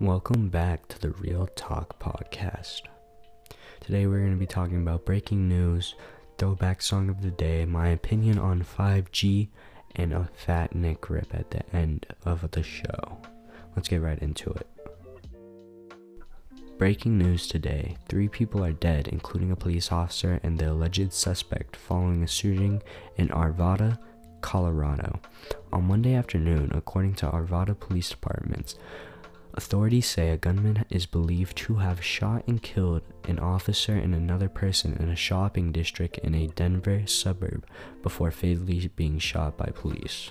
Welcome 0.00 0.48
back 0.48 0.88
to 0.88 0.98
the 0.98 1.10
Real 1.20 1.46
Talk 1.54 2.00
Podcast. 2.00 2.82
Today 3.80 4.06
we're 4.06 4.18
going 4.18 4.32
to 4.32 4.36
be 4.36 4.46
talking 4.46 4.82
about 4.82 5.04
breaking 5.04 5.48
news, 5.48 5.94
throwback 6.36 6.82
song 6.82 7.08
of 7.08 7.22
the 7.22 7.30
day, 7.30 7.64
my 7.64 7.88
opinion 7.90 8.40
on 8.40 8.64
5G, 8.64 9.50
and 9.94 10.12
a 10.12 10.28
fat 10.34 10.74
Nick 10.74 11.08
rip 11.08 11.32
at 11.32 11.52
the 11.52 11.64
end 11.74 12.06
of 12.24 12.50
the 12.50 12.64
show. 12.64 13.18
Let's 13.76 13.88
get 13.88 14.02
right 14.02 14.18
into 14.18 14.50
it. 14.50 14.66
Breaking 16.78 17.18
news 17.18 17.48
today 17.48 17.96
three 18.08 18.28
people 18.28 18.64
are 18.64 18.72
dead, 18.72 19.08
including 19.08 19.50
a 19.50 19.56
police 19.56 19.90
officer 19.90 20.38
and 20.44 20.56
the 20.56 20.70
alleged 20.70 21.12
suspect, 21.12 21.74
following 21.74 22.22
a 22.22 22.26
shooting 22.28 22.80
in 23.16 23.26
Arvada, 23.30 23.98
Colorado. 24.42 25.18
On 25.72 25.88
Monday 25.88 26.14
afternoon, 26.14 26.70
according 26.72 27.14
to 27.16 27.26
Arvada 27.26 27.78
Police 27.78 28.10
Departments, 28.10 28.76
authorities 29.54 30.06
say 30.06 30.30
a 30.30 30.36
gunman 30.36 30.84
is 30.88 31.04
believed 31.04 31.56
to 31.56 31.74
have 31.74 32.00
shot 32.00 32.44
and 32.46 32.62
killed 32.62 33.02
an 33.24 33.40
officer 33.40 33.94
and 33.94 34.14
another 34.14 34.48
person 34.48 34.96
in 35.00 35.08
a 35.08 35.16
shopping 35.16 35.72
district 35.72 36.18
in 36.18 36.32
a 36.36 36.46
Denver 36.46 37.04
suburb 37.08 37.66
before 38.04 38.30
fatally 38.30 38.88
being 38.94 39.18
shot 39.18 39.56
by 39.56 39.66
police. 39.74 40.30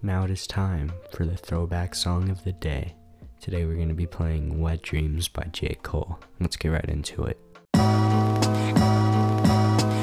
Now 0.00 0.24
it 0.24 0.30
is 0.30 0.46
time 0.46 0.92
for 1.12 1.26
the 1.26 1.36
throwback 1.36 1.94
song 1.94 2.30
of 2.30 2.42
the 2.42 2.52
day. 2.52 2.94
Today 3.40 3.64
we're 3.64 3.76
going 3.76 3.88
to 3.88 3.94
be 3.94 4.06
playing 4.06 4.60
Wet 4.60 4.82
Dreamz 4.82 5.32
by 5.32 5.44
J. 5.52 5.76
Cole. 5.82 6.18
Let's 6.40 6.56
get 6.56 6.70
right 6.70 6.84
into 6.84 7.22
it. 7.22 7.38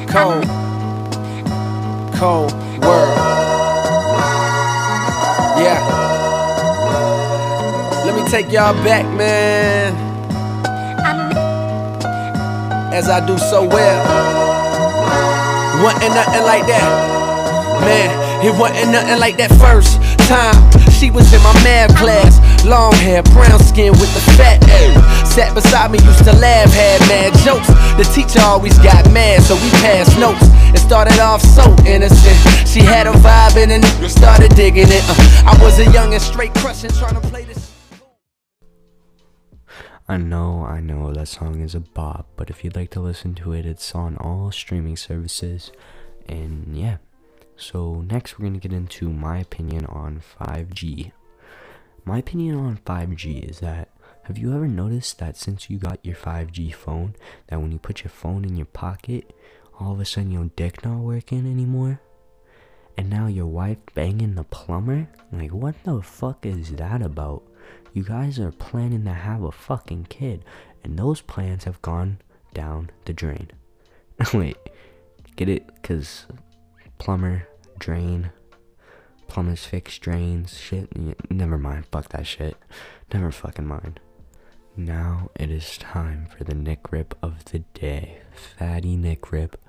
Cold, 0.07 0.45
cold 2.15 2.53
world. 2.79 3.17
Yeah. 5.59 5.81
Let 8.05 8.15
me 8.15 8.29
take 8.29 8.51
y'all 8.51 8.73
back, 8.83 9.05
man. 9.17 9.93
As 12.93 13.09
I 13.09 13.25
do 13.25 13.37
so 13.37 13.65
well. 13.67 14.23
Wasn't 15.83 16.13
nothing 16.13 16.43
like 16.43 16.65
that. 16.67 17.81
Man, 17.81 18.45
it 18.45 18.57
wasn't 18.57 18.91
nothing 18.91 19.19
like 19.19 19.37
that 19.37 19.51
first 19.59 19.99
time. 20.29 20.72
She 20.93 21.11
was 21.11 21.31
in 21.33 21.41
my 21.41 21.53
math 21.63 21.95
class. 21.97 22.39
Long 22.65 22.93
hair, 22.93 23.23
brown 23.23 23.59
skin 23.59 23.91
with 23.93 24.13
the 24.13 24.21
fat 24.37 24.63
ass. 24.69 25.33
Sat 25.35 25.53
beside 25.53 25.91
me, 25.91 25.99
used 25.99 26.23
to 26.23 26.33
laugh, 26.37 26.71
had 26.71 27.01
mad 27.09 27.33
jokes. 27.43 27.67
The 27.97 28.07
teacher 28.13 28.39
always 28.41 28.77
got 28.79 29.11
mad, 29.11 29.41
so 29.43 29.55
we 29.55 29.69
passed 29.83 30.17
notes. 30.19 30.45
It 30.73 30.79
started 30.79 31.19
off 31.19 31.41
so 31.41 31.75
innocent. 31.85 32.37
She 32.67 32.79
had 32.79 33.07
a 33.07 33.11
vibe 33.11 33.57
and 33.57 33.71
then 33.71 33.83
started 34.09 34.55
digging 34.55 34.87
it. 34.87 35.03
Uh, 35.09 35.51
I 35.51 35.57
was 35.61 35.79
a 35.79 35.91
young 35.91 36.13
and 36.13 36.21
straight 36.21 36.53
crushing, 36.55 36.91
trying 36.91 37.19
to 37.19 37.27
play 37.27 37.43
this. 37.45 37.71
I 40.07 40.17
know, 40.17 40.63
I 40.63 40.79
know 40.79 41.13
that 41.13 41.27
song 41.27 41.61
is 41.61 41.75
a 41.75 41.79
bop, 41.79 42.27
but 42.35 42.49
if 42.49 42.63
you'd 42.63 42.75
like 42.75 42.91
to 42.91 42.99
listen 42.99 43.35
to 43.35 43.53
it, 43.53 43.65
it's 43.65 43.95
on 43.95 44.17
all 44.17 44.51
streaming 44.51 44.97
services. 44.97 45.71
And 46.27 46.77
yeah. 46.77 46.97
So, 47.55 48.01
next 48.01 48.37
we're 48.37 48.43
going 48.43 48.59
to 48.59 48.67
get 48.67 48.75
into 48.75 49.09
my 49.09 49.39
opinion 49.39 49.85
on 49.85 50.21
5G. 50.39 51.11
My 52.05 52.17
opinion 52.17 52.57
on 52.57 52.77
5G 52.77 53.49
is 53.49 53.59
that 53.59 53.89
have 54.23 54.37
you 54.37 54.53
ever 54.53 54.67
noticed 54.67 55.19
that 55.19 55.35
since 55.35 55.69
you 55.69 55.77
got 55.77 56.03
your 56.03 56.15
5G 56.15 56.73
phone, 56.73 57.15
that 57.47 57.61
when 57.61 57.71
you 57.71 57.77
put 57.77 58.03
your 58.03 58.09
phone 58.09 58.45
in 58.45 58.55
your 58.55 58.65
pocket, 58.65 59.33
all 59.79 59.93
of 59.93 59.99
a 59.99 60.05
sudden 60.05 60.31
your 60.31 60.49
dick 60.55 60.83
not 60.85 60.99
working 60.99 61.45
anymore? 61.45 61.99
And 62.97 63.09
now 63.09 63.27
your 63.27 63.47
wife 63.47 63.77
banging 63.93 64.35
the 64.35 64.45
plumber? 64.45 65.09
Like, 65.31 65.51
what 65.51 65.75
the 65.83 66.01
fuck 66.01 66.45
is 66.45 66.71
that 66.73 67.01
about? 67.01 67.43
You 67.93 68.03
guys 68.03 68.39
are 68.39 68.51
planning 68.51 69.03
to 69.05 69.13
have 69.13 69.43
a 69.43 69.51
fucking 69.51 70.05
kid, 70.09 70.45
and 70.83 70.97
those 70.97 71.21
plans 71.21 71.65
have 71.65 71.81
gone 71.81 72.19
down 72.53 72.91
the 73.05 73.13
drain. 73.13 73.51
Wait, 74.33 74.57
get 75.35 75.49
it? 75.49 75.67
Because 75.75 76.27
plumber, 76.97 77.47
drain, 77.79 78.31
plumbers 79.27 79.65
fix 79.65 79.97
drains, 79.97 80.59
shit. 80.59 80.89
Never 81.31 81.57
mind, 81.57 81.85
fuck 81.87 82.09
that 82.09 82.27
shit. 82.27 82.55
Never 83.13 83.31
fucking 83.31 83.67
mind. 83.67 83.99
Now 84.75 85.29
it 85.35 85.51
is 85.51 85.77
time 85.77 86.27
for 86.35 86.43
the 86.43 86.55
Nick 86.55 86.91
Rip 86.91 87.17
of 87.21 87.45
the 87.45 87.59
day. 87.59 88.21
Fatty 88.57 88.95
Nick 88.95 89.31
Rip. 89.31 89.59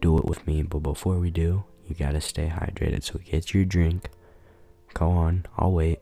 Do 0.00 0.18
it 0.18 0.24
with 0.24 0.46
me, 0.46 0.62
but 0.62 0.80
before 0.80 1.18
we 1.18 1.30
do, 1.30 1.64
you 1.86 1.94
gotta 1.94 2.20
stay 2.20 2.48
hydrated. 2.48 3.02
So 3.02 3.18
get 3.18 3.54
your 3.54 3.64
drink. 3.64 4.10
Go 4.92 5.08
on, 5.10 5.46
I'll 5.58 5.72
wait. 5.72 6.00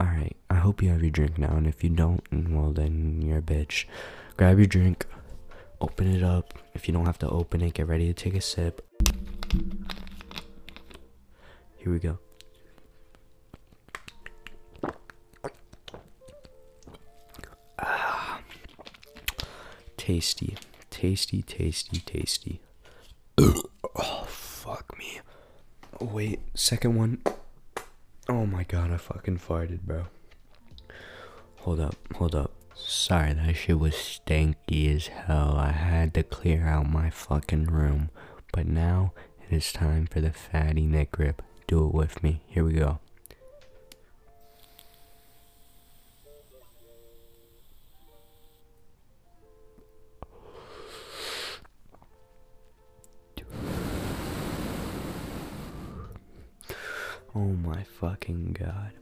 Alright, 0.00 0.36
I 0.50 0.54
hope 0.54 0.82
you 0.82 0.88
have 0.88 1.02
your 1.02 1.10
drink 1.10 1.38
now, 1.38 1.54
and 1.54 1.66
if 1.66 1.84
you 1.84 1.90
don't, 1.90 2.22
well 2.32 2.72
then 2.72 3.22
you're 3.22 3.38
a 3.38 3.42
bitch. 3.42 3.84
Grab 4.36 4.58
your 4.58 4.66
drink, 4.66 5.06
open 5.82 6.14
it 6.14 6.22
up. 6.22 6.58
If 6.74 6.88
you 6.88 6.94
don't 6.94 7.04
have 7.06 7.18
to 7.18 7.28
open 7.28 7.60
it, 7.60 7.74
get 7.74 7.88
ready 7.88 8.06
to 8.06 8.14
take 8.14 8.34
a 8.34 8.40
sip. 8.40 8.86
Here 11.76 11.92
we 11.92 11.98
go. 11.98 12.18
Ah, 17.78 18.40
tasty, 19.96 20.56
tasty, 20.90 21.42
tasty, 21.42 21.98
tasty. 21.98 22.60
oh, 23.38 24.24
fuck 24.28 24.96
me. 24.96 25.20
Oh, 26.00 26.06
wait, 26.06 26.40
second 26.54 26.94
one. 26.94 27.20
Oh 28.28 28.46
my 28.46 28.62
god, 28.62 28.92
I 28.92 28.96
fucking 28.98 29.38
farted, 29.38 29.80
bro. 29.80 30.04
Hold 31.56 31.80
up, 31.80 31.96
hold 32.14 32.36
up. 32.36 32.52
Sorry, 32.84 33.32
that 33.32 33.54
shit 33.54 33.78
was 33.78 33.94
stanky 33.94 34.94
as 34.94 35.06
hell. 35.06 35.54
I 35.56 35.70
had 35.72 36.14
to 36.14 36.22
clear 36.22 36.66
out 36.66 36.90
my 36.90 37.10
fucking 37.10 37.66
room. 37.66 38.10
But 38.52 38.66
now 38.66 39.12
it 39.48 39.54
is 39.54 39.72
time 39.72 40.06
for 40.06 40.20
the 40.20 40.32
fatty 40.32 40.86
neck 40.86 41.12
grip. 41.12 41.42
Do 41.66 41.86
it 41.86 41.94
with 41.94 42.22
me. 42.22 42.42
Here 42.46 42.64
we 42.64 42.74
go. 42.74 42.98
Oh 57.34 57.54
my 57.64 57.82
fucking 57.82 58.52
god. 58.60 58.92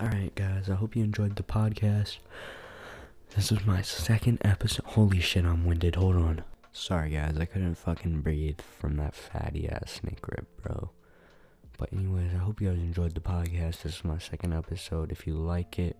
Alright, 0.00 0.36
guys, 0.36 0.70
I 0.70 0.76
hope 0.76 0.94
you 0.94 1.02
enjoyed 1.02 1.34
the 1.34 1.42
podcast. 1.42 2.18
This 3.34 3.50
is 3.50 3.66
my 3.66 3.82
second 3.82 4.38
episode. 4.44 4.84
Holy 4.86 5.18
shit, 5.18 5.44
I'm 5.44 5.66
winded. 5.66 5.96
Hold 5.96 6.14
on. 6.14 6.44
Sorry, 6.70 7.10
guys, 7.10 7.36
I 7.36 7.46
couldn't 7.46 7.74
fucking 7.74 8.20
breathe 8.20 8.60
from 8.60 8.96
that 8.98 9.16
fatty 9.16 9.68
ass 9.68 9.98
snake 10.00 10.24
rip, 10.28 10.46
bro. 10.62 10.90
But, 11.78 11.92
anyways, 11.92 12.32
I 12.32 12.38
hope 12.38 12.60
you 12.60 12.68
guys 12.68 12.78
enjoyed 12.78 13.16
the 13.16 13.20
podcast. 13.20 13.82
This 13.82 13.96
is 13.96 14.04
my 14.04 14.18
second 14.18 14.54
episode. 14.54 15.10
If 15.10 15.26
you 15.26 15.34
like 15.34 15.80
it, 15.80 15.96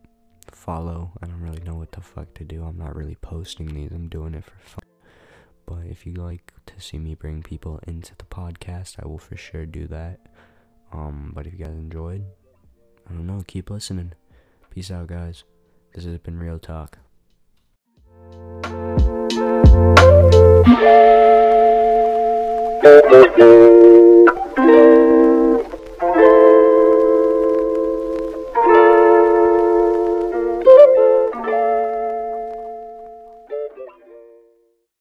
follow. 0.52 1.10
I 1.20 1.26
don't 1.26 1.40
really 1.40 1.64
know 1.64 1.74
what 1.74 1.90
the 1.90 2.00
fuck 2.00 2.32
to 2.34 2.44
do. 2.44 2.62
I'm 2.62 2.78
not 2.78 2.94
really 2.94 3.16
posting 3.16 3.66
these, 3.66 3.90
I'm 3.90 4.08
doing 4.08 4.34
it 4.34 4.44
for 4.44 4.58
fun. 4.60 4.84
But 5.66 5.86
if 5.90 6.06
you 6.06 6.12
like 6.14 6.52
to 6.66 6.80
see 6.80 7.00
me 7.00 7.16
bring 7.16 7.42
people 7.42 7.80
into 7.88 8.14
the 8.16 8.26
podcast, 8.26 8.94
I 9.02 9.08
will 9.08 9.18
for 9.18 9.36
sure 9.36 9.66
do 9.66 9.88
that. 9.88 10.20
Um, 10.92 11.32
but 11.34 11.48
if 11.48 11.54
you 11.54 11.64
guys 11.64 11.74
enjoyed, 11.74 12.24
I 13.08 13.14
don't 13.14 13.26
know, 13.26 13.42
keep 13.46 13.70
listening. 13.70 14.12
Peace 14.70 14.90
out, 14.90 15.06
guys. 15.06 15.44
This 15.94 16.04
has 16.04 16.18
been 16.18 16.38
Real 16.38 16.58
Talk. 16.58 16.98